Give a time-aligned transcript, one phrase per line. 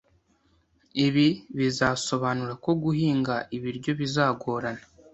[1.05, 1.27] Ibi
[1.57, 4.83] bizasobanura ko guhinga ibiryo bizagorana